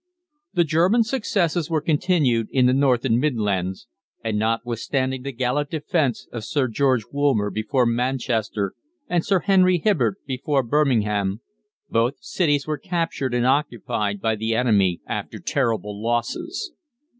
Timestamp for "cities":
12.19-12.65